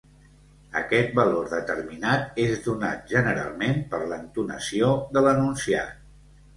Aquest 0.79 1.13
valor 1.19 1.45
determinat 1.51 2.41
és 2.45 2.57
donat, 2.69 3.05
generalment, 3.13 3.81
per 3.95 4.03
l'entonació 4.09 4.93
de 5.17 5.29
l'enunciat. 5.31 5.99